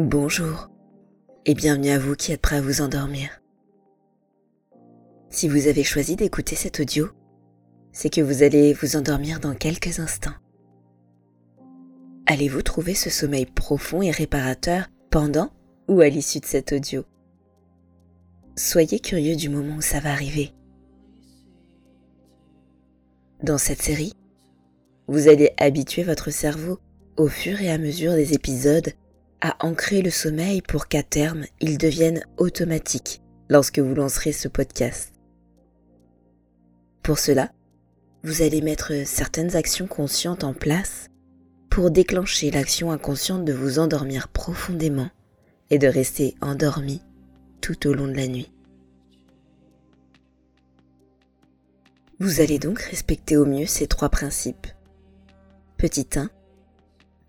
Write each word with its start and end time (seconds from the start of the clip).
Bonjour 0.00 0.70
et 1.44 1.54
bienvenue 1.54 1.90
à 1.90 1.98
vous 1.98 2.14
qui 2.14 2.30
êtes 2.30 2.40
prêts 2.40 2.58
à 2.58 2.60
vous 2.60 2.82
endormir. 2.82 3.42
Si 5.28 5.48
vous 5.48 5.66
avez 5.66 5.82
choisi 5.82 6.14
d'écouter 6.14 6.54
cet 6.54 6.78
audio, 6.78 7.08
c'est 7.90 8.08
que 8.08 8.20
vous 8.20 8.44
allez 8.44 8.74
vous 8.74 8.94
endormir 8.94 9.40
dans 9.40 9.56
quelques 9.56 9.98
instants. 9.98 10.36
Allez-vous 12.26 12.62
trouver 12.62 12.94
ce 12.94 13.10
sommeil 13.10 13.44
profond 13.44 14.00
et 14.00 14.12
réparateur 14.12 14.86
pendant 15.10 15.50
ou 15.88 16.00
à 16.00 16.08
l'issue 16.08 16.38
de 16.38 16.46
cet 16.46 16.72
audio? 16.72 17.02
Soyez 18.56 19.00
curieux 19.00 19.34
du 19.34 19.48
moment 19.48 19.78
où 19.78 19.82
ça 19.82 19.98
va 19.98 20.12
arriver. 20.12 20.52
Dans 23.42 23.58
cette 23.58 23.82
série, 23.82 24.12
vous 25.08 25.26
allez 25.26 25.50
habituer 25.58 26.04
votre 26.04 26.30
cerveau 26.30 26.78
au 27.16 27.26
fur 27.26 27.60
et 27.60 27.72
à 27.72 27.78
mesure 27.78 28.12
des 28.12 28.32
épisodes 28.32 28.92
à 29.40 29.56
ancrer 29.64 30.02
le 30.02 30.10
sommeil 30.10 30.62
pour 30.62 30.88
qu'à 30.88 31.02
terme 31.02 31.44
il 31.60 31.78
devienne 31.78 32.22
automatique 32.36 33.22
lorsque 33.48 33.78
vous 33.78 33.94
lancerez 33.94 34.32
ce 34.32 34.48
podcast. 34.48 35.12
Pour 37.02 37.18
cela, 37.18 37.52
vous 38.22 38.42
allez 38.42 38.60
mettre 38.60 38.92
certaines 39.06 39.56
actions 39.56 39.86
conscientes 39.86 40.44
en 40.44 40.52
place 40.52 41.08
pour 41.70 41.90
déclencher 41.90 42.50
l'action 42.50 42.90
inconsciente 42.90 43.44
de 43.44 43.52
vous 43.52 43.78
endormir 43.78 44.28
profondément 44.28 45.10
et 45.70 45.78
de 45.78 45.86
rester 45.86 46.34
endormi 46.40 47.02
tout 47.60 47.86
au 47.86 47.94
long 47.94 48.08
de 48.08 48.14
la 48.14 48.26
nuit. 48.26 48.50
Vous 52.20 52.40
allez 52.40 52.58
donc 52.58 52.80
respecter 52.80 53.36
au 53.36 53.46
mieux 53.46 53.66
ces 53.66 53.86
trois 53.86 54.08
principes. 54.08 54.66
Petit 55.76 56.08
1. 56.16 56.30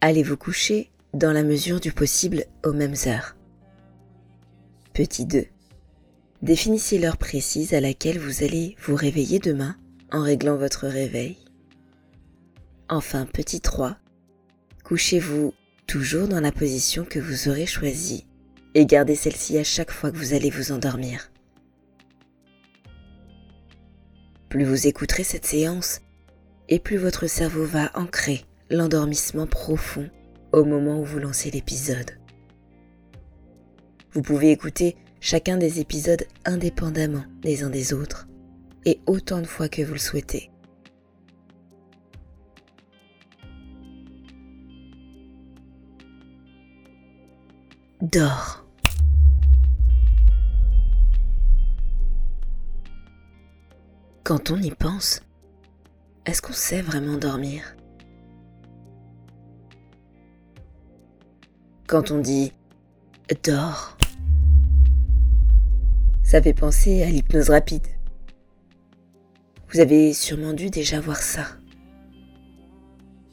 Allez 0.01 0.23
vous 0.23 0.37
coucher 0.37 0.89
dans 1.13 1.31
la 1.31 1.43
mesure 1.43 1.79
du 1.79 1.91
possible 1.91 2.45
aux 2.63 2.73
mêmes 2.73 2.95
heures. 3.07 3.35
Petit 4.93 5.25
2. 5.25 5.45
Définissez 6.41 6.99
l'heure 6.99 7.17
précise 7.17 7.73
à 7.73 7.81
laquelle 7.81 8.19
vous 8.19 8.43
allez 8.43 8.75
vous 8.79 8.95
réveiller 8.95 9.39
demain 9.39 9.75
en 10.11 10.21
réglant 10.21 10.55
votre 10.55 10.87
réveil. 10.87 11.37
Enfin, 12.89 13.25
petit 13.25 13.61
3. 13.61 13.97
Couchez-vous 14.83 15.53
toujours 15.87 16.27
dans 16.27 16.41
la 16.41 16.51
position 16.51 17.05
que 17.05 17.19
vous 17.19 17.49
aurez 17.49 17.65
choisie 17.65 18.25
et 18.75 18.85
gardez 18.85 19.15
celle-ci 19.15 19.57
à 19.57 19.63
chaque 19.63 19.91
fois 19.91 20.11
que 20.11 20.17
vous 20.17 20.33
allez 20.33 20.49
vous 20.49 20.71
endormir. 20.71 21.31
Plus 24.49 24.63
vous 24.63 24.87
écouterez 24.87 25.23
cette 25.23 25.45
séance, 25.45 26.01
et 26.69 26.79
plus 26.79 26.97
votre 26.97 27.27
cerveau 27.27 27.65
va 27.65 27.91
ancrer 27.95 28.45
l'endormissement 28.69 29.47
profond 29.47 30.09
au 30.51 30.63
moment 30.63 30.99
où 30.99 31.05
vous 31.05 31.19
lancez 31.19 31.51
l'épisode. 31.51 32.11
Vous 34.13 34.21
pouvez 34.21 34.51
écouter 34.51 34.95
chacun 35.19 35.57
des 35.57 35.79
épisodes 35.79 36.25
indépendamment 36.45 37.23
les 37.43 37.63
uns 37.63 37.69
des 37.69 37.93
autres 37.93 38.27
et 38.85 38.99
autant 39.05 39.41
de 39.41 39.47
fois 39.47 39.69
que 39.69 39.81
vous 39.81 39.93
le 39.93 39.99
souhaitez. 39.99 40.51
Dors. 48.01 48.65
Quand 54.23 54.51
on 54.51 54.61
y 54.61 54.71
pense, 54.71 55.21
est-ce 56.25 56.41
qu'on 56.41 56.53
sait 56.53 56.81
vraiment 56.81 57.17
dormir? 57.17 57.75
Quand 61.89 62.11
on 62.11 62.19
dit 62.19 62.53
dors, 63.43 63.97
ça 66.21 66.39
fait 66.39 66.53
penser 66.53 67.01
à 67.01 67.09
l'hypnose 67.09 67.49
rapide. 67.49 67.87
Vous 69.71 69.79
avez 69.79 70.13
sûrement 70.13 70.53
dû 70.53 70.69
déjà 70.69 70.99
voir 70.99 71.17
ça. 71.17 71.47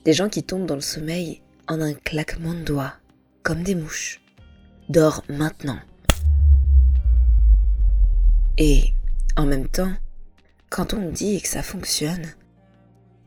Des 0.06 0.15
gens 0.15 0.31
qui 0.31 0.43
tombent 0.43 0.65
dans 0.65 0.75
le 0.75 0.81
sommeil 0.81 1.43
en 1.69 1.83
un 1.83 1.93
claquement 1.93 2.55
de 2.55 2.62
doigts, 2.62 2.94
comme 3.43 3.62
des 3.62 3.75
mouches. 3.75 4.22
Dors 4.88 5.23
maintenant. 5.28 5.78
Et 8.56 8.84
en 9.37 9.44
même 9.44 9.69
temps, 9.69 9.93
quand 10.71 10.94
on 10.94 11.11
dit 11.11 11.43
que 11.43 11.49
ça 11.49 11.62
fonctionne, 11.62 12.25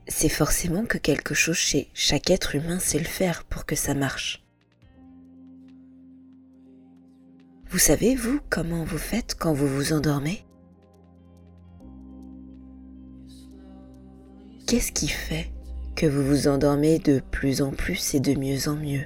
c'est 0.08 0.28
forcément 0.28 0.88
que 0.88 0.98
quelque 0.98 1.36
chose 1.36 1.58
chez 1.58 1.92
chaque 1.94 2.32
être 2.32 2.56
humain 2.56 2.80
sait 2.80 2.98
le 2.98 3.06
faire 3.06 3.44
pour 3.44 3.68
que 3.68 3.76
ça 3.76 3.94
marche. 3.94 4.44
Vous 7.72 7.78
savez, 7.78 8.16
vous, 8.16 8.40
comment 8.50 8.84
vous 8.84 8.98
faites 8.98 9.36
quand 9.36 9.54
vous 9.54 9.68
vous 9.68 9.94
endormez? 9.94 10.44
Qu'est-ce 14.66 14.92
qui 14.92 15.08
fait 15.08 15.54
que 15.96 16.08
vous 16.08 16.24
vous 16.24 16.48
endormez 16.48 16.98
de 16.98 17.20
plus 17.20 17.62
en 17.62 17.70
plus 17.70 18.16
et 18.16 18.20
de 18.20 18.34
mieux 18.34 18.68
en 18.70 18.76
mieux 18.76 19.06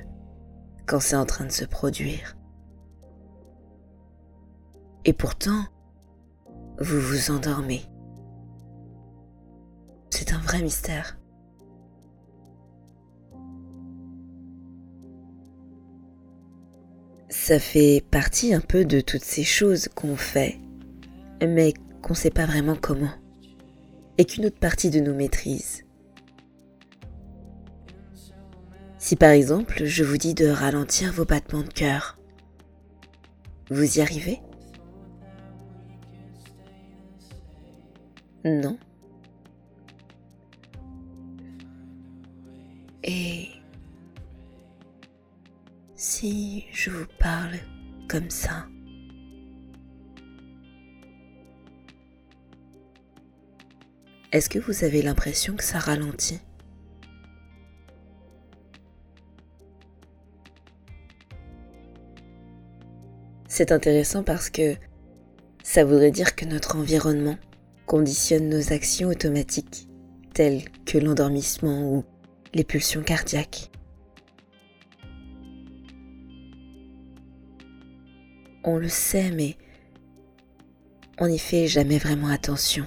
quand 0.85 1.01
c'est 1.01 1.17
en 1.17 1.25
train 1.25 1.45
de 1.45 1.51
se 1.51 1.65
produire? 1.65 2.37
Et 5.03 5.11
pourtant, 5.11 5.65
vous 6.79 7.01
vous 7.01 7.31
endormez. 7.31 7.81
C'est 10.09 10.31
un 10.31 10.39
vrai 10.39 10.61
mystère. 10.61 11.17
Ça 17.35 17.57
fait 17.57 18.05
partie 18.11 18.53
un 18.53 18.61
peu 18.61 18.85
de 18.85 19.01
toutes 19.01 19.23
ces 19.23 19.43
choses 19.43 19.89
qu'on 19.95 20.15
fait, 20.15 20.59
mais 21.41 21.73
qu'on 22.03 22.13
ne 22.13 22.17
sait 22.17 22.29
pas 22.29 22.45
vraiment 22.45 22.75
comment, 22.75 23.11
et 24.19 24.25
qu'une 24.25 24.45
autre 24.45 24.59
partie 24.59 24.91
de 24.91 24.99
nous 24.99 25.15
maîtrise. 25.15 25.83
Si 28.99 29.15
par 29.15 29.31
exemple 29.31 29.83
je 29.83 30.03
vous 30.03 30.17
dis 30.17 30.35
de 30.35 30.47
ralentir 30.47 31.11
vos 31.11 31.25
battements 31.25 31.63
de 31.63 31.73
cœur, 31.73 32.19
vous 33.71 33.97
y 33.97 34.01
arrivez? 34.01 34.39
Non 38.45 38.77
Et 43.03 43.52
si 46.03 46.65
je 46.73 46.89
vous 46.89 47.05
parle 47.17 47.55
comme 48.09 48.29
ça, 48.29 48.67
est-ce 54.33 54.49
que 54.49 54.59
vous 54.59 54.83
avez 54.83 55.01
l'impression 55.01 55.55
que 55.55 55.63
ça 55.63 55.79
ralentit? 55.79 56.41
C'est 63.47 63.71
intéressant 63.71 64.23
parce 64.23 64.49
que 64.49 64.75
ça 65.63 65.85
voudrait 65.85 66.11
dire 66.11 66.35
que 66.35 66.43
notre 66.43 66.75
environnement 66.75 67.37
conditionne 67.85 68.49
nos 68.49 68.73
actions 68.73 69.07
automatiques, 69.07 69.87
telles 70.33 70.63
que 70.85 70.97
l'endormissement 70.97 71.93
ou 71.93 72.03
les 72.53 72.65
pulsions 72.65 73.03
cardiaques. 73.03 73.72
On 78.63 78.77
le 78.77 78.89
sait, 78.89 79.31
mais 79.31 79.57
on 81.19 81.27
n'y 81.27 81.39
fait 81.39 81.67
jamais 81.67 81.97
vraiment 81.97 82.29
attention. 82.29 82.85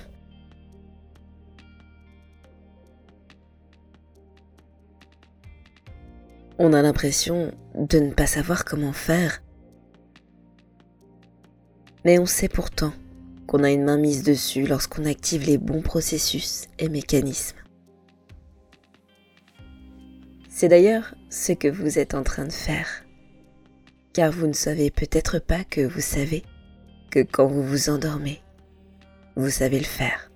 On 6.59 6.73
a 6.73 6.81
l'impression 6.81 7.53
de 7.75 7.99
ne 7.99 8.13
pas 8.13 8.27
savoir 8.27 8.65
comment 8.65 8.95
faire. 8.95 9.43
Mais 12.05 12.19
on 12.19 12.27
sait 12.27 12.49
pourtant 12.49 12.95
qu'on 13.47 13.63
a 13.63 13.71
une 13.71 13.85
main 13.85 13.99
mise 13.99 14.23
dessus 14.23 14.67
lorsqu'on 14.67 15.05
active 15.05 15.45
les 15.45 15.59
bons 15.59 15.83
processus 15.83 16.67
et 16.79 16.89
mécanismes. 16.89 17.59
C'est 20.49 20.69
d'ailleurs 20.69 21.15
ce 21.29 21.53
que 21.53 21.69
vous 21.69 21.99
êtes 21.99 22.15
en 22.15 22.23
train 22.23 22.47
de 22.47 22.53
faire. 22.53 23.06
Car 24.17 24.33
vous 24.33 24.47
ne 24.47 24.55
savez 24.55 24.91
peut-être 24.91 25.39
pas 25.39 25.63
que 25.63 25.83
vous 25.83 26.01
savez 26.01 26.43
que 27.11 27.21
quand 27.21 27.47
vous 27.47 27.63
vous 27.63 27.91
endormez, 27.91 28.41
vous 29.37 29.51
savez 29.51 29.79
le 29.79 29.85
faire. 29.85 30.31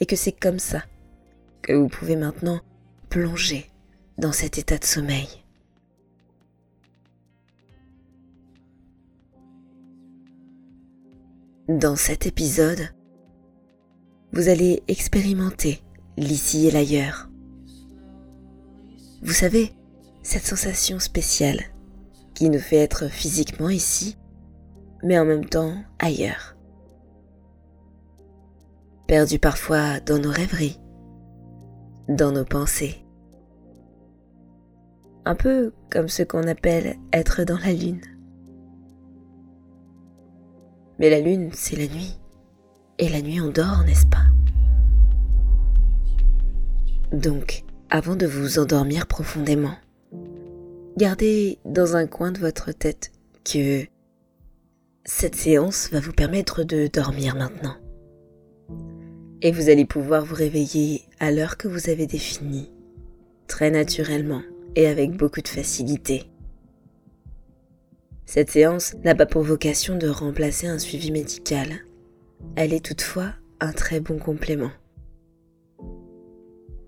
Et 0.00 0.06
que 0.06 0.16
c'est 0.16 0.32
comme 0.32 0.58
ça 0.58 0.82
que 1.62 1.72
vous 1.72 1.86
pouvez 1.86 2.16
maintenant 2.16 2.60
plonger 3.08 3.70
dans 4.18 4.32
cet 4.32 4.58
état 4.58 4.78
de 4.78 4.84
sommeil. 4.84 5.28
Dans 11.68 11.94
cet 11.94 12.26
épisode, 12.26 12.88
vous 14.32 14.48
allez 14.48 14.82
expérimenter 14.88 15.84
l'ici 16.16 16.66
et 16.66 16.72
l'ailleurs 16.72 17.30
vous 19.22 19.34
savez, 19.34 19.70
cette 20.22 20.46
sensation 20.46 20.98
spéciale 20.98 21.60
qui 22.34 22.50
nous 22.50 22.58
fait 22.58 22.76
être 22.76 23.08
physiquement 23.08 23.68
ici, 23.68 24.16
mais 25.02 25.18
en 25.18 25.24
même 25.24 25.44
temps 25.44 25.74
ailleurs. 25.98 26.56
Perdu 29.06 29.38
parfois 29.38 30.00
dans 30.00 30.18
nos 30.18 30.30
rêveries, 30.30 30.80
dans 32.08 32.32
nos 32.32 32.44
pensées. 32.44 33.04
Un 35.24 35.34
peu 35.34 35.72
comme 35.90 36.08
ce 36.08 36.22
qu'on 36.22 36.46
appelle 36.46 36.96
être 37.12 37.44
dans 37.44 37.58
la 37.58 37.72
lune. 37.72 38.00
Mais 40.98 41.10
la 41.10 41.20
lune, 41.20 41.50
c'est 41.52 41.76
la 41.76 41.86
nuit. 41.86 42.20
Et 42.98 43.08
la 43.08 43.22
nuit, 43.22 43.40
on 43.40 43.48
dort, 43.48 43.82
n'est-ce 43.84 44.06
pas? 44.06 44.26
Donc, 47.12 47.64
avant 47.88 48.14
de 48.14 48.26
vous 48.26 48.58
endormir 48.58 49.06
profondément, 49.06 49.74
gardez 51.00 51.58
dans 51.64 51.96
un 51.96 52.06
coin 52.06 52.30
de 52.30 52.38
votre 52.38 52.72
tête 52.72 53.10
que 53.50 53.86
cette 55.06 55.34
séance 55.34 55.88
va 55.90 55.98
vous 55.98 56.12
permettre 56.12 56.62
de 56.62 56.88
dormir 56.92 57.36
maintenant. 57.36 57.74
Et 59.40 59.50
vous 59.50 59.70
allez 59.70 59.86
pouvoir 59.86 60.26
vous 60.26 60.34
réveiller 60.34 61.00
à 61.18 61.30
l'heure 61.30 61.56
que 61.56 61.68
vous 61.68 61.88
avez 61.88 62.06
définie, 62.06 62.70
très 63.46 63.70
naturellement 63.70 64.42
et 64.76 64.88
avec 64.88 65.12
beaucoup 65.12 65.40
de 65.40 65.48
facilité. 65.48 66.24
Cette 68.26 68.50
séance 68.50 68.94
n'a 69.02 69.14
pas 69.14 69.24
pour 69.24 69.42
vocation 69.42 69.96
de 69.96 70.06
remplacer 70.06 70.66
un 70.66 70.78
suivi 70.78 71.10
médical. 71.12 71.78
Elle 72.56 72.74
est 72.74 72.84
toutefois 72.84 73.32
un 73.60 73.72
très 73.72 74.00
bon 74.00 74.18
complément. 74.18 74.70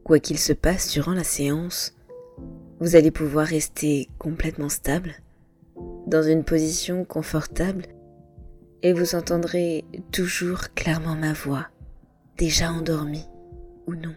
Quoi 0.04 0.18
qu'il 0.18 0.38
se 0.38 0.52
passe 0.52 0.90
durant 0.90 1.14
la 1.14 1.24
séance, 1.24 1.94
vous 2.82 2.96
allez 2.96 3.12
pouvoir 3.12 3.46
rester 3.46 4.08
complètement 4.18 4.68
stable, 4.68 5.14
dans 6.08 6.24
une 6.24 6.42
position 6.42 7.04
confortable, 7.04 7.84
et 8.82 8.92
vous 8.92 9.14
entendrez 9.14 9.84
toujours 10.10 10.74
clairement 10.74 11.14
ma 11.14 11.32
voix, 11.32 11.68
déjà 12.38 12.72
endormie 12.72 13.28
ou 13.86 13.94
non, 13.94 14.16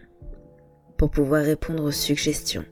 pour 0.96 1.12
pouvoir 1.12 1.44
répondre 1.44 1.84
aux 1.84 1.92
suggestions. 1.92 2.64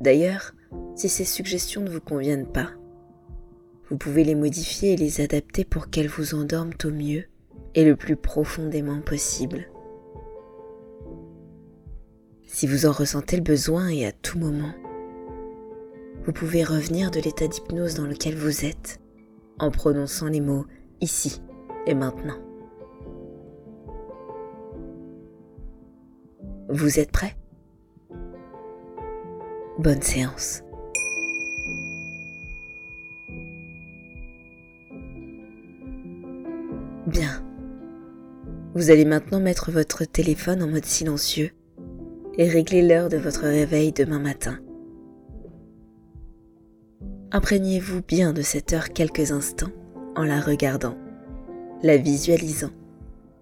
D'ailleurs, 0.00 0.52
si 0.96 1.08
ces 1.08 1.24
suggestions 1.24 1.82
ne 1.82 1.90
vous 1.90 2.00
conviennent 2.00 2.50
pas, 2.50 2.70
vous 3.88 3.96
pouvez 3.96 4.24
les 4.24 4.34
modifier 4.34 4.94
et 4.94 4.96
les 4.96 5.20
adapter 5.20 5.64
pour 5.64 5.90
qu'elles 5.90 6.08
vous 6.08 6.34
endorment 6.34 6.74
au 6.84 6.90
mieux 6.90 7.26
et 7.76 7.84
le 7.84 7.94
plus 7.94 8.16
profondément 8.16 9.00
possible. 9.00 9.68
Si 12.54 12.66
vous 12.66 12.84
en 12.84 12.92
ressentez 12.92 13.36
le 13.36 13.42
besoin 13.42 13.88
et 13.88 14.04
à 14.04 14.12
tout 14.12 14.38
moment, 14.38 14.74
vous 16.26 16.32
pouvez 16.32 16.62
revenir 16.62 17.10
de 17.10 17.18
l'état 17.18 17.48
d'hypnose 17.48 17.94
dans 17.94 18.06
lequel 18.06 18.36
vous 18.36 18.66
êtes 18.66 19.00
en 19.58 19.70
prononçant 19.70 20.28
les 20.28 20.42
mots 20.42 20.66
ici 21.00 21.40
et 21.86 21.94
maintenant. 21.94 22.36
Vous 26.68 27.00
êtes 27.00 27.10
prêt? 27.10 27.34
Bonne 29.78 30.02
séance. 30.02 30.60
Bien. 37.06 37.42
Vous 38.74 38.90
allez 38.90 39.06
maintenant 39.06 39.40
mettre 39.40 39.70
votre 39.70 40.04
téléphone 40.04 40.62
en 40.62 40.68
mode 40.68 40.84
silencieux 40.84 41.50
et 42.38 42.48
régler 42.48 42.86
l'heure 42.86 43.08
de 43.08 43.16
votre 43.16 43.42
réveil 43.42 43.92
demain 43.92 44.18
matin. 44.18 44.58
Imprégnez-vous 47.30 48.02
bien 48.02 48.32
de 48.32 48.42
cette 48.42 48.72
heure 48.72 48.90
quelques 48.90 49.32
instants 49.32 49.72
en 50.16 50.24
la 50.24 50.40
regardant, 50.40 50.96
la 51.82 51.96
visualisant, 51.96 52.70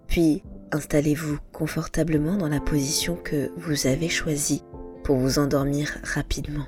puis 0.07 0.43
installez-vous 0.73 1.39
confortablement 1.53 2.37
dans 2.37 2.49
la 2.49 2.61
position 2.61 3.17
que 3.17 3.51
vous 3.57 3.87
avez 3.87 4.09
choisie 4.09 4.63
pour 5.03 5.17
vous 5.17 5.39
endormir 5.39 5.99
rapidement. 6.05 6.67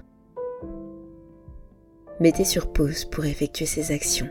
Mettez 2.20 2.44
sur 2.44 2.72
pause 2.72 3.04
pour 3.04 3.24
effectuer 3.24 3.66
ces 3.66 3.92
actions. 3.92 4.28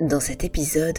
Dans 0.00 0.20
cet 0.20 0.44
épisode, 0.44 0.98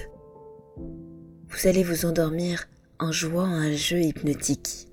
vous 1.50 1.68
allez 1.68 1.84
vous 1.84 2.06
endormir 2.06 2.68
en 3.00 3.12
jouant 3.12 3.46
à 3.46 3.58
un 3.58 3.72
jeu 3.72 4.02
hypnotique. 4.02 4.88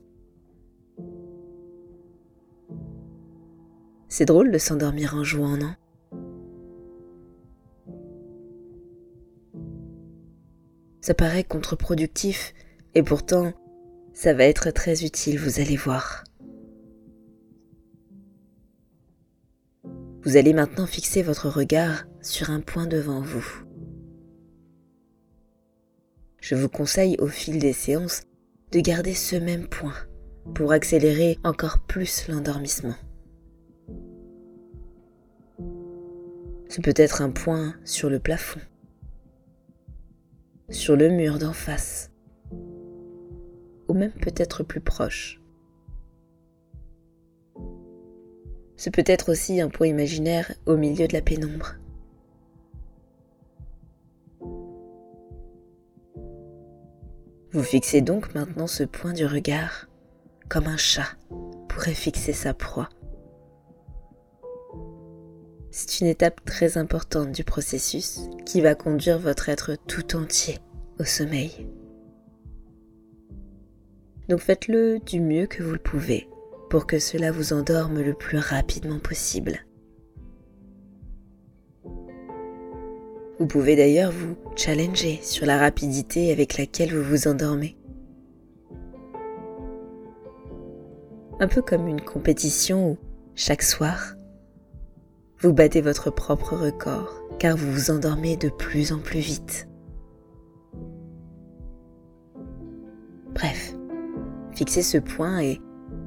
C'est 4.09 4.27
drôle 4.27 4.53
de 4.53 4.59
s'endormir 4.59 5.15
en 5.15 5.25
jouant, 5.25 5.57
non? 5.57 5.75
Ça 11.01 11.15
paraît 11.15 11.45
contre-productif 11.45 12.55
et 12.95 13.03
pourtant, 13.03 13.53
ça 14.13 14.33
va 14.33 14.45
être 14.45 14.71
très 14.71 15.05
utile, 15.05 15.39
vous 15.39 15.61
allez 15.61 15.77
voir. 15.77 16.25
Vous 20.23 20.37
allez 20.37 20.55
maintenant 20.55 20.87
fixer 20.87 21.23
votre 21.23 21.51
regard 21.51 22.05
sur 22.23 22.51
un 22.51 22.61
point 22.61 22.87
devant 22.87 23.21
vous 23.21 23.64
je 26.45 26.55
vous 26.55 26.69
conseille 26.69 27.17
au 27.21 27.27
fil 27.27 27.59
des 27.59 27.73
séances 27.73 28.25
de 28.71 28.81
garder 28.81 29.15
ce 29.15 29.35
même 29.35 29.67
point 29.67 29.95
pour 30.55 30.73
accélérer 30.73 31.39
encore 31.43 31.79
plus 31.79 32.29
l'endormissement. 32.29 32.97
Ce 36.69 36.83
peut 36.83 36.93
être 36.97 37.23
un 37.23 37.31
point 37.31 37.75
sur 37.87 38.11
le 38.11 38.19
plafond, 38.19 38.61
sur 40.69 40.97
le 40.97 41.09
mur 41.09 41.39
d'en 41.39 41.55
face, 41.55 42.11
ou 43.89 43.95
même 43.95 44.13
peut-être 44.13 44.65
plus 44.65 44.83
proche. 44.83 45.41
Ce 48.77 48.91
peut 48.91 49.05
être 49.07 49.33
aussi 49.33 49.63
un 49.63 49.71
point 49.71 49.87
imaginaire 49.87 50.53
au 50.67 50.77
milieu 50.77 51.09
de 51.09 51.15
la 51.15 51.23
pénombre. 51.23 51.77
Vous 57.55 57.63
fixez 57.63 58.01
donc 58.01 58.35
maintenant 58.35 58.67
ce 58.67 58.83
point 58.83 59.13
du 59.13 59.25
regard 59.25 59.87
comme 60.49 60.67
un 60.67 60.77
chat 60.77 61.07
pourrait 61.69 61.95
fixer 61.95 62.33
sa 62.33 62.53
proie. 62.53 62.89
C'est 65.71 66.01
une 66.01 66.09
étape 66.09 66.45
très 66.45 66.79
importante 66.79 67.31
du 67.31 67.45
processus 67.45 68.23
qui 68.45 68.61
va 68.61 68.75
conduire 68.75 69.21
votre 69.21 69.49
être 69.51 69.77
tout 69.87 70.17
entier 70.17 70.59
au 70.99 71.05
sommeil. 71.05 71.69
Donc 74.29 74.41
faites-le 74.41 74.99
du 74.99 75.21
mieux 75.21 75.47
que 75.47 75.63
vous 75.63 75.75
le 75.75 75.79
pouvez 75.79 76.29
pour 76.71 76.89
que 76.89 76.99
cela 76.99 77.31
vous 77.31 77.53
endorme 77.53 78.01
le 78.01 78.15
plus 78.15 78.39
rapidement 78.39 78.99
possible. 78.99 79.65
Vous 83.39 83.47
pouvez 83.47 83.75
d'ailleurs 83.75 84.13
vous 84.13 84.37
challenger 84.55 85.19
sur 85.23 85.45
la 85.45 85.59
rapidité 85.59 86.31
avec 86.31 86.57
laquelle 86.57 86.95
vous 86.95 87.03
vous 87.03 87.29
endormez. 87.29 87.77
Un 91.41 91.49
peu 91.49 91.63
comme 91.63 91.89
une 91.89 92.01
compétition 92.01 92.93
où, 92.93 92.99
chaque 93.35 93.63
soir, 93.63 94.15
vous 95.41 95.53
battez 95.53 95.81
votre 95.81 96.11
propre 96.11 96.55
record 96.55 97.13
car 97.41 97.57
vous 97.57 97.73
vous 97.73 97.91
endormez 97.91 98.37
de 98.37 98.49
plus 98.49 98.93
en 98.93 98.99
plus 98.99 99.19
vite. 99.19 99.69
Bref, 103.35 103.75
fixez 104.53 104.83
ce 104.83 104.99
point 104.99 105.41
et 105.41 105.61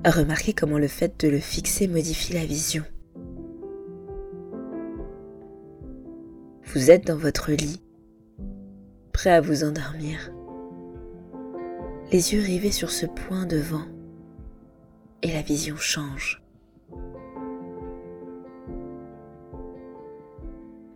remarquez 0.05 0.53
comment 0.53 0.77
le 0.77 0.87
fait 0.87 1.19
de 1.19 1.27
le 1.27 1.39
fixer 1.39 1.89
modifie 1.89 2.33
la 2.33 2.45
vision. 2.45 2.83
Vous 6.73 6.91
êtes 6.91 7.07
dans 7.07 7.15
votre 7.15 7.53
lit, 7.53 7.81
prêt 9.13 9.31
à 9.31 9.39
vous 9.39 9.63
endormir, 9.63 10.33
les 12.11 12.33
yeux 12.33 12.41
rivés 12.41 12.73
sur 12.73 12.91
ce 12.91 13.05
point 13.05 13.45
devant, 13.45 13.85
et 15.21 15.31
la 15.31 15.41
vision 15.41 15.77
change. 15.77 16.43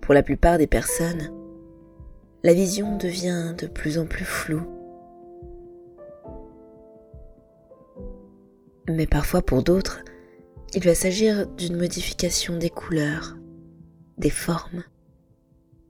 Pour 0.01 0.13
la 0.13 0.23
plupart 0.23 0.57
des 0.57 0.67
personnes, 0.67 1.31
la 2.43 2.53
vision 2.53 2.97
devient 2.97 3.55
de 3.57 3.67
plus 3.67 3.97
en 3.97 4.05
plus 4.05 4.25
floue. 4.25 4.67
Mais 8.89 9.07
parfois 9.07 9.41
pour 9.41 9.63
d'autres, 9.63 10.03
il 10.73 10.83
va 10.83 10.95
s'agir 10.95 11.47
d'une 11.47 11.77
modification 11.77 12.57
des 12.57 12.69
couleurs, 12.69 13.37
des 14.17 14.29
formes, 14.29 14.83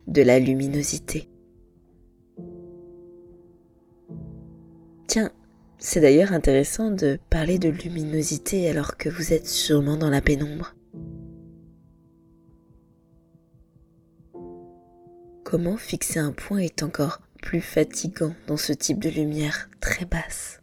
de 0.08 0.22
la 0.22 0.39
luminosité. 0.39 1.29
Tiens, 5.08 5.31
c'est 5.77 6.00
d'ailleurs 6.00 6.31
intéressant 6.31 6.91
de 6.91 7.20
parler 7.29 7.60
de 7.60 7.70
luminosité 7.70 8.70
alors 8.70 8.98
que 8.98 9.10
vous 9.10 9.34
êtes 9.34 9.48
sûrement 9.48 9.98
dans 9.98 10.10
la 10.10 10.22
pénombre. 10.22 10.75
Comment 15.43 15.75
fixer 15.75 16.20
un 16.20 16.31
point 16.31 16.60
est 16.60 16.81
encore 16.81 17.20
plus 17.41 17.60
fatigant 17.60 18.34
dans 18.48 18.55
ce 18.55 18.72
type 18.72 19.00
de 19.00 19.10
lumière 19.10 19.70
très 19.81 20.05
basse? 20.05 20.62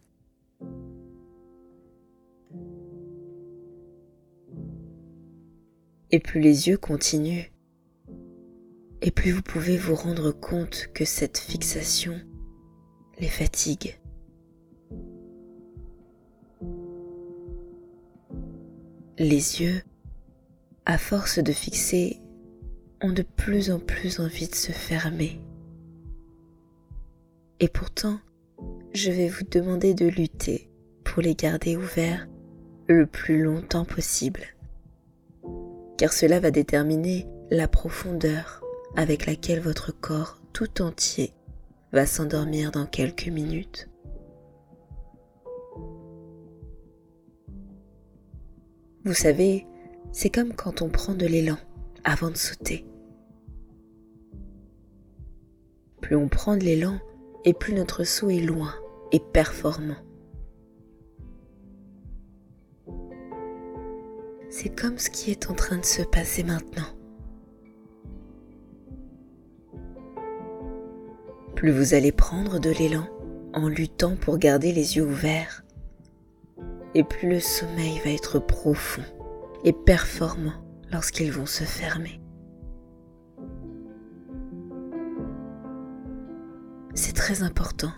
Et 6.11 6.21
plus 6.21 6.40
les 6.40 6.68
yeux 6.68 6.78
continuent, 6.78 7.50
et 9.02 9.11
plus 9.11 9.33
vous 9.33 9.43
pouvez 9.43 9.76
vous 9.76 9.95
rendre 9.95 10.33
compte 10.33 10.88
que 10.95 11.05
cette 11.05 11.38
fixation 11.38 12.21
les 13.19 13.28
fatigue. 13.28 13.99
Les 19.19 19.61
yeux, 19.61 19.83
à 20.87 20.97
force 20.97 21.40
de 21.40 21.52
fixer, 21.52 22.21
ont 23.02 23.12
de 23.12 23.23
plus 23.23 23.71
en 23.71 23.81
plus 23.81 24.21
envie 24.21 24.49
de 24.49 24.55
se 24.55 24.73
fermer. 24.73 25.40
Et 27.61 27.69
pourtant, 27.69 28.21
je 28.95 29.11
vais 29.11 29.28
vous 29.28 29.45
demander 29.50 29.95
de 29.95 30.07
lutter 30.07 30.71
pour 31.05 31.23
les 31.23 31.35
garder 31.35 31.76
ouverts 31.76 32.28
le 32.87 33.07
plus 33.07 33.43
longtemps 33.43 33.85
possible. 33.85 34.43
Car 35.97 36.12
cela 36.12 36.38
va 36.38 36.52
déterminer 36.52 37.26
la 37.50 37.67
profondeur 37.67 38.62
avec 38.99 39.26
laquelle 39.26 39.61
votre 39.61 39.93
corps 39.93 40.40
tout 40.52 40.83
entier 40.83 41.33
va 41.93 42.05
s'endormir 42.05 42.73
dans 42.73 42.85
quelques 42.85 43.28
minutes. 43.28 43.88
Vous 49.05 49.14
savez, 49.14 49.69
c'est 50.11 50.31
comme 50.31 50.52
quand 50.52 50.83
on 50.83 50.88
prend 50.88 51.14
de 51.14 51.26
l'élan 51.26 51.59
avant 52.02 52.31
de 52.31 52.37
sauter. 52.37 52.85
Plus 56.00 56.17
on 56.17 56.26
prend 56.26 56.57
de 56.57 56.64
l'élan 56.64 56.99
et 57.45 57.55
plus 57.55 57.75
notre 57.75 58.02
saut 58.02 58.31
est 58.31 58.40
loin 58.40 58.75
et 59.12 59.21
performant. 59.21 60.02
C'est 64.50 64.75
comme 64.76 64.99
ce 64.99 65.09
qui 65.09 65.31
est 65.31 65.49
en 65.49 65.55
train 65.55 65.78
de 65.78 65.85
se 65.85 66.02
passer 66.02 66.43
maintenant. 66.43 66.98
Plus 71.59 71.73
vous 71.73 71.93
allez 71.93 72.12
prendre 72.12 72.61
de 72.61 72.71
l'élan 72.71 73.05
en 73.53 73.67
luttant 73.67 74.15
pour 74.15 74.38
garder 74.38 74.71
les 74.71 74.95
yeux 74.95 75.05
ouverts, 75.05 75.65
et 76.95 77.03
plus 77.03 77.29
le 77.29 77.41
sommeil 77.41 78.00
va 78.05 78.12
être 78.12 78.38
profond 78.38 79.03
et 79.65 79.73
performant 79.73 80.53
lorsqu'ils 80.93 81.33
vont 81.33 81.47
se 81.47 81.65
fermer. 81.65 82.21
C'est 86.95 87.17
très 87.17 87.43
important. 87.43 87.91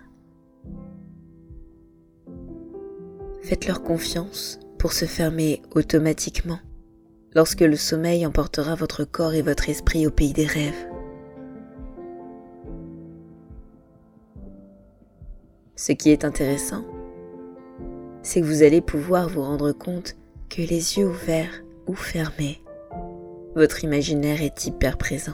Faites-leur 3.43 3.83
confiance 3.83 4.59
pour 4.79 4.95
se 4.95 5.05
fermer 5.05 5.61
automatiquement 5.73 6.61
lorsque 7.35 7.61
le 7.61 7.77
sommeil 7.77 8.25
emportera 8.25 8.75
votre 8.75 9.05
corps 9.05 9.35
et 9.35 9.43
votre 9.43 9.69
esprit 9.69 10.07
au 10.07 10.11
pays 10.11 10.33
des 10.33 10.47
rêves. 10.47 10.90
Ce 15.81 15.93
qui 15.93 16.11
est 16.11 16.27
intéressant, 16.27 16.85
c'est 18.21 18.43
que 18.43 18.47
vous 18.47 18.63
allez 18.63 18.83
pouvoir 18.83 19.31
vous 19.31 19.41
rendre 19.41 19.73
compte 19.73 20.15
que 20.51 20.61
les 20.61 20.99
yeux 20.99 21.09
ouverts 21.09 21.65
ou 21.87 21.95
fermés, 21.95 22.63
votre 23.55 23.83
imaginaire 23.83 24.43
est 24.43 24.67
hyper 24.67 24.99
présent. 24.99 25.33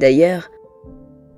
D'ailleurs, 0.00 0.50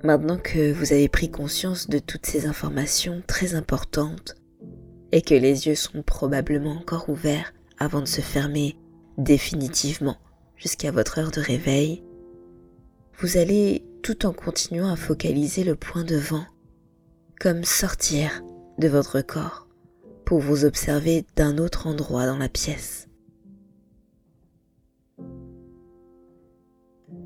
maintenant 0.03 0.39
que 0.39 0.73
vous 0.73 0.91
avez 0.91 1.07
pris 1.07 1.29
conscience 1.29 1.87
de 1.87 1.99
toutes 1.99 2.25
ces 2.25 2.47
informations 2.47 3.21
très 3.27 3.53
importantes 3.53 4.33
et 5.11 5.21
que 5.21 5.35
les 5.35 5.67
yeux 5.67 5.75
sont 5.75 6.01
probablement 6.01 6.71
encore 6.71 7.09
ouverts 7.09 7.53
avant 7.77 8.01
de 8.01 8.07
se 8.07 8.21
fermer 8.21 8.75
définitivement 9.19 10.17
jusqu'à 10.55 10.89
votre 10.89 11.19
heure 11.19 11.29
de 11.29 11.41
réveil, 11.41 12.03
vous 13.19 13.37
allez, 13.37 13.83
tout 14.03 14.27
en 14.27 14.33
continuant 14.33 14.91
à 14.91 14.95
focaliser 14.95 15.63
le 15.63 15.75
point 15.75 16.03
devant, 16.03 16.45
comme 17.39 17.63
sortir 17.63 18.43
de 18.77 18.87
votre 18.87 19.21
corps 19.21 19.67
pour 20.23 20.39
vous 20.39 20.65
observer 20.65 21.25
d'un 21.35 21.57
autre 21.57 21.87
endroit 21.87 22.27
dans 22.27 22.37
la 22.37 22.49
pièce. 22.49 23.07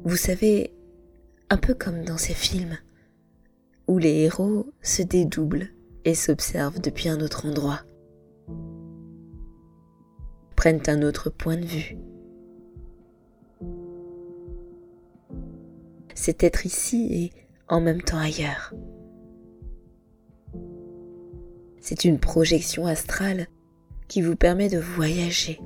Vous 0.03 0.15
savez, 0.15 0.73
un 1.49 1.57
peu 1.57 1.73
comme 1.73 2.03
dans 2.05 2.17
ces 2.17 2.33
films, 2.33 2.77
où 3.87 3.97
les 3.97 4.21
héros 4.21 4.71
se 4.81 5.01
dédoublent 5.01 5.67
et 6.05 6.15
s'observent 6.15 6.79
depuis 6.79 7.09
un 7.09 7.19
autre 7.19 7.45
endroit, 7.45 7.81
prennent 10.55 10.83
un 10.87 11.01
autre 11.01 11.29
point 11.29 11.57
de 11.57 11.65
vue 11.65 11.97
c'est 16.15 16.43
être 16.43 16.65
ici 16.65 17.07
et 17.11 17.31
en 17.67 17.81
même 17.81 18.01
temps 18.01 18.17
ailleurs. 18.17 18.73
C'est 21.79 22.05
une 22.05 22.19
projection 22.19 22.85
astrale 22.85 23.47
qui 24.07 24.21
vous 24.21 24.35
permet 24.35 24.69
de 24.69 24.77
voyager 24.77 25.59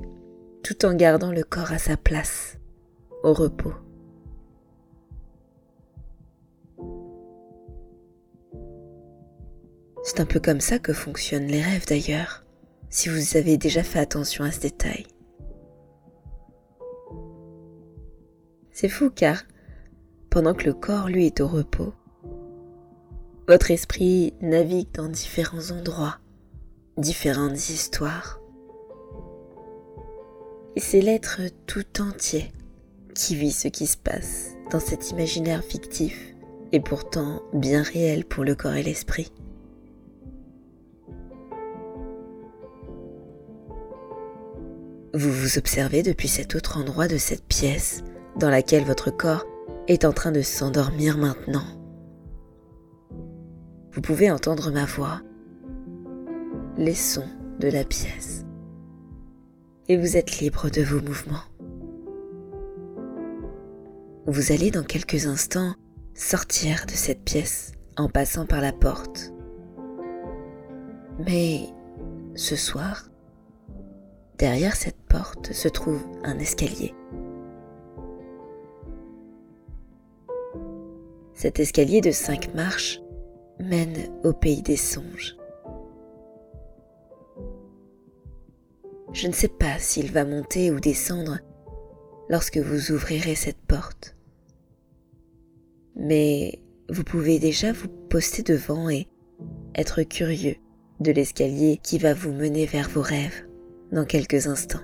tout 0.62 0.84
en 0.84 0.94
gardant 0.94 1.30
le 1.30 1.44
corps 1.44 1.70
à 1.70 1.78
sa 1.78 1.96
place, 1.96 2.58
au 3.22 3.32
repos. 3.32 3.74
C'est 10.02 10.20
un 10.20 10.26
peu 10.26 10.40
comme 10.40 10.60
ça 10.60 10.78
que 10.78 10.92
fonctionnent 10.92 11.46
les 11.46 11.62
rêves 11.62 11.86
d'ailleurs, 11.86 12.44
si 12.90 13.08
vous 13.08 13.36
avez 13.36 13.58
déjà 13.58 13.82
fait 13.82 13.98
attention 13.98 14.44
à 14.44 14.50
ce 14.50 14.60
détail. 14.60 15.06
C'est 18.72 18.88
fou 18.88 19.10
car 19.10 19.42
pendant 20.36 20.52
que 20.52 20.66
le 20.66 20.74
corps, 20.74 21.08
lui, 21.08 21.24
est 21.24 21.40
au 21.40 21.48
repos. 21.48 21.94
Votre 23.48 23.70
esprit 23.70 24.34
navigue 24.42 24.92
dans 24.92 25.08
différents 25.08 25.70
endroits, 25.70 26.18
différentes 26.98 27.70
histoires. 27.70 28.38
Et 30.76 30.80
c'est 30.80 31.00
l'être 31.00 31.40
tout 31.66 32.02
entier 32.02 32.52
qui 33.14 33.34
vit 33.34 33.50
ce 33.50 33.68
qui 33.68 33.86
se 33.86 33.96
passe 33.96 34.50
dans 34.70 34.78
cet 34.78 35.10
imaginaire 35.10 35.64
fictif 35.64 36.34
et 36.70 36.80
pourtant 36.80 37.40
bien 37.54 37.80
réel 37.80 38.26
pour 38.26 38.44
le 38.44 38.54
corps 38.54 38.74
et 38.74 38.82
l'esprit. 38.82 39.32
Vous 45.14 45.32
vous 45.32 45.56
observez 45.56 46.02
depuis 46.02 46.28
cet 46.28 46.54
autre 46.56 46.76
endroit 46.76 47.08
de 47.08 47.16
cette 47.16 47.46
pièce 47.46 48.04
dans 48.38 48.50
laquelle 48.50 48.84
votre 48.84 49.10
corps 49.10 49.46
est 49.88 50.04
en 50.04 50.12
train 50.12 50.32
de 50.32 50.42
s'endormir 50.42 51.16
maintenant. 51.18 51.64
Vous 53.92 54.00
pouvez 54.00 54.30
entendre 54.30 54.70
ma 54.70 54.84
voix, 54.84 55.20
les 56.76 56.94
sons 56.94 57.28
de 57.60 57.68
la 57.68 57.84
pièce, 57.84 58.44
et 59.88 59.96
vous 59.96 60.16
êtes 60.16 60.40
libre 60.40 60.68
de 60.70 60.82
vos 60.82 61.00
mouvements. 61.00 61.44
Vous 64.26 64.52
allez 64.52 64.70
dans 64.70 64.82
quelques 64.82 65.26
instants 65.26 65.74
sortir 66.14 66.84
de 66.86 66.92
cette 66.92 67.22
pièce 67.22 67.72
en 67.96 68.08
passant 68.08 68.44
par 68.44 68.60
la 68.60 68.72
porte. 68.72 69.32
Mais 71.24 71.60
ce 72.34 72.56
soir, 72.56 73.08
derrière 74.38 74.74
cette 74.74 75.00
porte 75.08 75.52
se 75.52 75.68
trouve 75.68 76.02
un 76.24 76.38
escalier. 76.38 76.92
Cet 81.46 81.60
escalier 81.60 82.00
de 82.00 82.10
cinq 82.10 82.52
marches 82.56 83.00
mène 83.60 84.10
au 84.24 84.32
pays 84.32 84.62
des 84.62 84.76
songes. 84.76 85.36
Je 89.12 89.28
ne 89.28 89.32
sais 89.32 89.46
pas 89.46 89.78
s'il 89.78 90.10
va 90.10 90.24
monter 90.24 90.72
ou 90.72 90.80
descendre 90.80 91.38
lorsque 92.28 92.58
vous 92.58 92.90
ouvrirez 92.90 93.36
cette 93.36 93.60
porte. 93.60 94.16
Mais 95.94 96.58
vous 96.90 97.04
pouvez 97.04 97.38
déjà 97.38 97.70
vous 97.70 97.86
poster 98.10 98.42
devant 98.42 98.90
et 98.90 99.06
être 99.76 100.02
curieux 100.02 100.56
de 100.98 101.12
l'escalier 101.12 101.78
qui 101.80 101.98
va 101.98 102.12
vous 102.12 102.32
mener 102.32 102.66
vers 102.66 102.88
vos 102.88 103.02
rêves 103.02 103.46
dans 103.92 104.04
quelques 104.04 104.48
instants. 104.48 104.82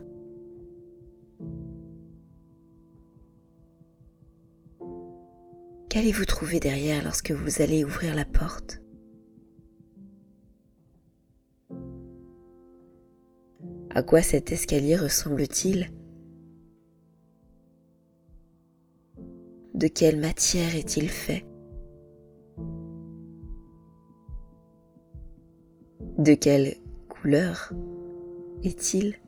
Qu'allez-vous 5.93 6.25
trouver 6.25 6.59
derrière 6.59 7.05
lorsque 7.05 7.33
vous 7.33 7.61
allez 7.61 7.85
ouvrir 7.85 8.15
la 8.15 8.25
porte? 8.25 8.81
À 13.91 14.03
quoi 14.03 14.23
cet 14.23 14.53
escalier 14.53 14.97
ressemble-t-il? 14.97 15.91
De 19.75 19.87
quelle 19.87 20.19
matière 20.19 20.75
est-il 20.75 21.11
fait? 21.11 21.45
De 26.17 26.33
quelle 26.33 26.77
couleur 27.11 27.71
est-il? 28.63 29.22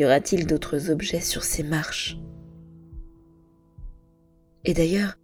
Y 0.00 0.06
aura-t-il 0.06 0.46
d'autres 0.46 0.88
objets 0.88 1.20
sur 1.20 1.44
ces 1.44 1.62
marches? 1.62 2.16
Et 4.64 4.72
d'ailleurs, 4.72 5.18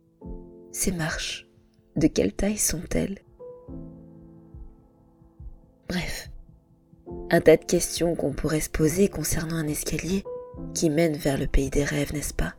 ces 0.71 0.93
marches, 0.93 1.49
de 1.97 2.07
quelle 2.09 2.35
taille 2.35 2.59
sont-elles? 2.59 3.21
Bref, 5.89 6.31
un 7.31 7.41
tas 7.41 7.57
de 7.57 7.65
questions 7.65 8.15
qu'on 8.15 8.35
pourrait 8.35 8.61
se 8.61 8.69
poser 8.69 9.09
concernant 9.09 9.57
un 9.57 9.67
escalier 9.67 10.25
qui 10.75 10.91
mène 10.91 11.17
vers 11.17 11.39
le 11.39 11.47
pays 11.47 11.71
des 11.71 11.85
rêves, 11.85 12.13
n'est-ce 12.13 12.35
pas? 12.35 12.53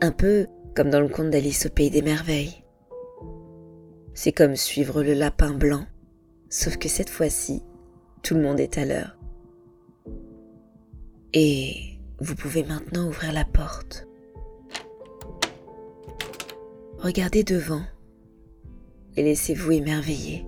Un 0.00 0.10
peu 0.10 0.48
comme 0.74 0.90
dans 0.90 0.98
le 0.98 1.08
conte 1.08 1.30
d'Alice 1.30 1.66
au 1.66 1.70
pays 1.70 1.90
des 1.90 2.02
merveilles. 2.02 2.64
C'est 4.12 4.32
comme 4.32 4.56
suivre 4.56 5.04
le 5.04 5.14
lapin 5.14 5.54
blanc, 5.54 5.86
sauf 6.50 6.78
que 6.78 6.88
cette 6.88 7.10
fois-ci, 7.10 7.62
tout 8.24 8.34
le 8.34 8.42
monde 8.42 8.58
est 8.58 8.76
à 8.76 8.84
l'heure. 8.84 9.17
Et 11.34 11.98
vous 12.20 12.34
pouvez 12.34 12.64
maintenant 12.64 13.08
ouvrir 13.08 13.32
la 13.32 13.44
porte. 13.44 14.06
Regardez 16.98 17.44
devant 17.44 17.82
et 19.16 19.22
laissez-vous 19.22 19.72
émerveiller. 19.72 20.46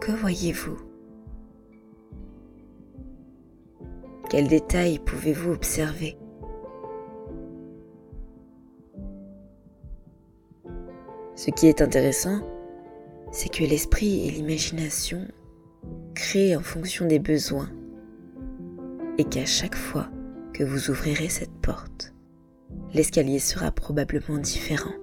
Que 0.00 0.12
voyez-vous? 0.12 0.78
Quels 4.30 4.46
détails 4.46 5.00
pouvez-vous 5.00 5.50
observer? 5.50 6.16
Ce 11.34 11.50
qui 11.50 11.66
est 11.66 11.82
intéressant, 11.82 12.40
c'est 13.32 13.52
que 13.52 13.64
l'esprit 13.64 14.28
et 14.28 14.30
l'imagination 14.30 15.26
créent 16.14 16.54
en 16.54 16.62
fonction 16.62 17.06
des 17.06 17.18
besoins 17.18 17.70
et 19.20 19.24
qu'à 19.24 19.44
chaque 19.44 19.74
fois 19.74 20.08
que 20.54 20.64
vous 20.64 20.88
ouvrirez 20.88 21.28
cette 21.28 21.52
porte, 21.60 22.14
l'escalier 22.94 23.38
sera 23.38 23.70
probablement 23.70 24.38
différent. 24.38 24.94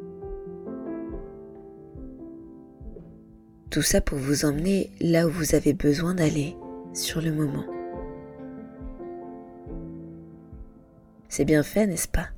Tout 3.69 3.83
ça 3.83 4.01
pour 4.01 4.17
vous 4.17 4.43
emmener 4.43 4.89
là 5.00 5.27
où 5.27 5.29
vous 5.29 5.53
avez 5.53 5.74
besoin 5.74 6.15
d'aller 6.15 6.55
sur 6.93 7.21
le 7.21 7.31
moment. 7.31 7.65
C'est 11.29 11.45
bien 11.45 11.62
fait, 11.62 11.86
n'est-ce 11.86 12.07
pas? 12.07 12.29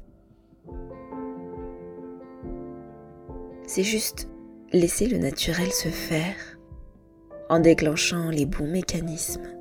C'est 3.68 3.84
juste 3.84 4.28
laisser 4.74 5.08
le 5.08 5.18
naturel 5.18 5.72
se 5.72 5.88
faire 5.88 6.36
en 7.48 7.62
déclenchant 7.62 8.32
les 8.32 8.46
bons 8.46 8.68
mécanismes. 8.70 9.59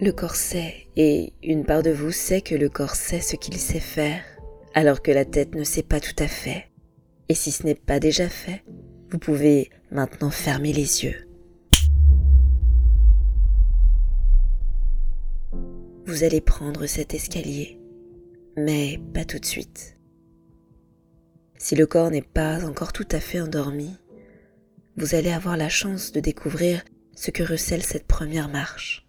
Le 0.00 0.12
corps 0.12 0.36
sait, 0.36 0.86
et 0.94 1.32
une 1.42 1.64
part 1.64 1.82
de 1.82 1.90
vous 1.90 2.12
sait 2.12 2.40
que 2.40 2.54
le 2.54 2.68
corps 2.68 2.94
sait 2.94 3.20
ce 3.20 3.34
qu'il 3.34 3.56
sait 3.56 3.80
faire, 3.80 4.22
alors 4.72 5.02
que 5.02 5.10
la 5.10 5.24
tête 5.24 5.56
ne 5.56 5.64
sait 5.64 5.82
pas 5.82 5.98
tout 5.98 6.14
à 6.20 6.28
fait. 6.28 6.66
Et 7.28 7.34
si 7.34 7.50
ce 7.50 7.64
n'est 7.64 7.74
pas 7.74 7.98
déjà 7.98 8.28
fait, 8.28 8.62
vous 9.10 9.18
pouvez 9.18 9.70
maintenant 9.90 10.30
fermer 10.30 10.72
les 10.72 11.02
yeux. 11.02 11.28
Vous 16.06 16.22
allez 16.22 16.40
prendre 16.40 16.86
cet 16.86 17.12
escalier, 17.12 17.80
mais 18.56 19.00
pas 19.12 19.24
tout 19.24 19.40
de 19.40 19.44
suite. 19.44 19.98
Si 21.58 21.74
le 21.74 21.86
corps 21.86 22.12
n'est 22.12 22.22
pas 22.22 22.64
encore 22.64 22.92
tout 22.92 23.08
à 23.10 23.18
fait 23.18 23.40
endormi, 23.40 23.98
vous 24.96 25.16
allez 25.16 25.32
avoir 25.32 25.56
la 25.56 25.68
chance 25.68 26.12
de 26.12 26.20
découvrir 26.20 26.84
ce 27.16 27.32
que 27.32 27.42
recèle 27.42 27.82
cette 27.82 28.06
première 28.06 28.48
marche. 28.48 29.07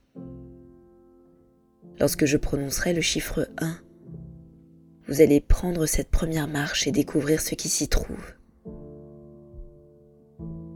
Lorsque 2.00 2.26
je 2.26 2.38
prononcerai 2.38 2.94
le 2.94 3.02
chiffre 3.02 3.50
1, 3.58 3.78
vous 5.08 5.22
allez 5.22 5.42
prendre 5.42 5.86
cette 5.86 6.10
première 6.10 6.48
marche 6.48 6.88
et 6.88 6.92
découvrir 6.92 7.42
ce 7.42 7.56
qui 7.56 7.68
s'y 7.68 7.90
trouve. 7.90 8.36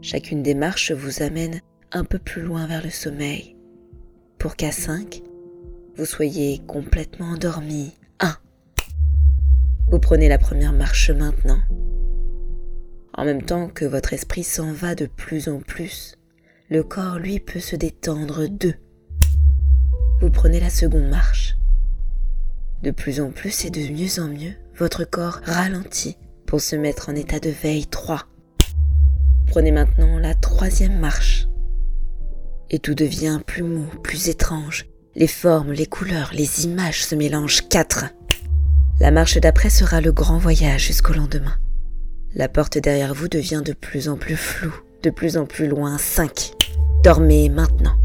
Chacune 0.02 0.42
des 0.42 0.54
marches 0.54 0.92
vous 0.92 1.22
amène 1.22 1.62
un 1.92 2.04
peu 2.04 2.18
plus 2.18 2.42
loin 2.42 2.66
vers 2.66 2.84
le 2.84 2.90
sommeil, 2.90 3.56
pour 4.38 4.54
qu'à 4.56 4.70
5, 4.70 5.22
vous 5.96 6.04
soyez 6.04 6.60
complètement 6.66 7.28
endormi. 7.30 7.94
1. 8.20 8.36
Vous 9.90 10.00
prenez 10.00 10.28
la 10.28 10.38
première 10.38 10.72
marche 10.74 11.10
maintenant. 11.10 11.62
En 13.14 13.24
même 13.24 13.42
temps 13.42 13.68
que 13.68 13.84
votre 13.84 14.12
esprit 14.12 14.44
s'en 14.44 14.72
va 14.72 14.94
de 14.94 15.06
plus 15.06 15.48
en 15.48 15.60
plus, 15.60 16.16
le 16.68 16.82
corps, 16.82 17.18
lui, 17.18 17.40
peut 17.40 17.60
se 17.60 17.76
détendre. 17.76 18.46
2. 18.46 18.74
Prenez 20.30 20.60
la 20.60 20.70
seconde 20.70 21.08
marche. 21.08 21.56
De 22.82 22.90
plus 22.90 23.20
en 23.20 23.30
plus 23.30 23.64
et 23.64 23.70
de 23.70 23.80
mieux 23.92 24.20
en 24.22 24.28
mieux, 24.28 24.54
votre 24.76 25.04
corps 25.04 25.40
ralentit 25.44 26.16
pour 26.46 26.60
se 26.60 26.76
mettre 26.76 27.08
en 27.08 27.14
état 27.14 27.40
de 27.40 27.50
veille. 27.50 27.86
3. 27.86 28.24
Prenez 29.46 29.72
maintenant 29.72 30.18
la 30.18 30.34
troisième 30.34 30.98
marche. 30.98 31.48
Et 32.70 32.78
tout 32.78 32.94
devient 32.94 33.40
plus 33.46 33.62
mou, 33.62 33.86
plus 34.02 34.28
étrange. 34.28 34.86
Les 35.14 35.28
formes, 35.28 35.72
les 35.72 35.86
couleurs, 35.86 36.30
les 36.34 36.64
images 36.64 37.04
se 37.04 37.14
mélangent. 37.14 37.68
4. 37.68 38.06
La 39.00 39.10
marche 39.10 39.38
d'après 39.38 39.70
sera 39.70 40.00
le 40.00 40.12
grand 40.12 40.38
voyage 40.38 40.86
jusqu'au 40.86 41.12
lendemain. 41.12 41.56
La 42.34 42.48
porte 42.48 42.78
derrière 42.78 43.14
vous 43.14 43.28
devient 43.28 43.62
de 43.64 43.72
plus 43.72 44.08
en 44.08 44.16
plus 44.16 44.36
floue, 44.36 44.74
de 45.02 45.10
plus 45.10 45.36
en 45.36 45.46
plus 45.46 45.68
loin. 45.68 45.98
5. 45.98 46.52
Dormez 47.02 47.48
maintenant. 47.48 47.96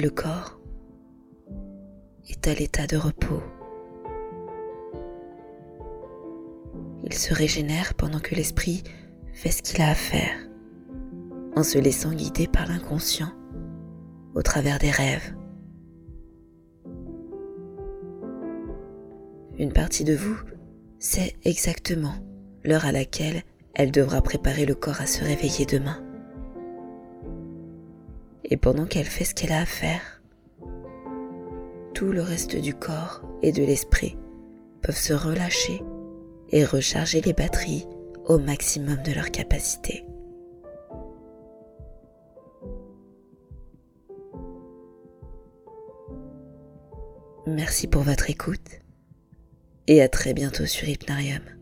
Le 0.00 0.10
corps 0.10 0.60
est 2.28 2.46
à 2.46 2.54
l'état 2.54 2.86
de 2.86 2.96
repos. 2.96 3.42
Il 7.02 7.12
se 7.12 7.34
régénère 7.34 7.94
pendant 7.94 8.20
que 8.20 8.36
l'esprit 8.36 8.84
fait 9.32 9.50
ce 9.50 9.60
qu'il 9.60 9.82
a 9.82 9.88
à 9.88 9.96
faire, 9.96 10.36
en 11.56 11.64
se 11.64 11.78
laissant 11.78 12.12
guider 12.12 12.46
par 12.46 12.68
l'inconscient 12.68 13.32
au 14.36 14.42
travers 14.42 14.78
des 14.78 14.92
rêves. 14.92 15.34
Une 19.58 19.72
partie 19.72 20.04
de 20.04 20.14
vous 20.14 20.38
sait 21.00 21.34
exactement 21.42 22.14
l'heure 22.62 22.86
à 22.86 22.92
laquelle 22.92 23.42
elle 23.74 23.90
devra 23.90 24.22
préparer 24.22 24.64
le 24.64 24.76
corps 24.76 25.00
à 25.00 25.06
se 25.06 25.24
réveiller 25.24 25.66
demain. 25.66 26.07
Et 28.48 28.56
pendant 28.56 28.86
qu'elle 28.86 29.04
fait 29.04 29.24
ce 29.24 29.34
qu'elle 29.34 29.52
a 29.52 29.60
à 29.60 29.66
faire, 29.66 30.22
tout 31.94 32.12
le 32.12 32.22
reste 32.22 32.56
du 32.56 32.74
corps 32.74 33.22
et 33.42 33.52
de 33.52 33.62
l'esprit 33.62 34.16
peuvent 34.82 34.96
se 34.96 35.12
relâcher 35.12 35.82
et 36.50 36.64
recharger 36.64 37.20
les 37.20 37.34
batteries 37.34 37.86
au 38.24 38.38
maximum 38.38 39.02
de 39.02 39.12
leur 39.12 39.30
capacité. 39.30 40.04
Merci 47.46 47.86
pour 47.86 48.02
votre 48.02 48.30
écoute 48.30 48.80
et 49.86 50.02
à 50.02 50.08
très 50.08 50.34
bientôt 50.34 50.66
sur 50.66 50.88
Hypnarium. 50.88 51.57